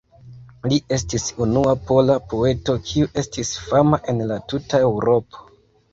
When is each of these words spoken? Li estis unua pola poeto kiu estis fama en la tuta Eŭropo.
Li 0.71 0.79
estis 0.95 1.25
unua 1.45 1.75
pola 1.91 2.15
poeto 2.31 2.77
kiu 2.89 3.11
estis 3.25 3.55
fama 3.67 4.01
en 4.15 4.25
la 4.33 4.39
tuta 4.55 4.83
Eŭropo. 4.89 5.51